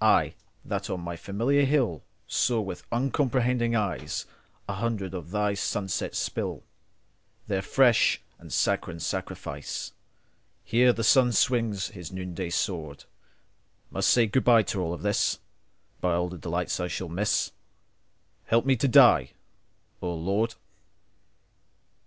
[0.00, 0.32] I,
[0.64, 4.26] that on my familiar hillSaw with uncomprehending eyesA
[4.70, 9.92] hundred of Thy sunsets spillTheir fresh and sanguine sacrifice,
[10.72, 13.06] Ere the sun swings his noonday swordMust
[14.04, 17.52] say good bye to all of this:—By all delights that I shall miss,
[18.46, 19.32] Help me to die,
[20.00, 20.54] O Lord.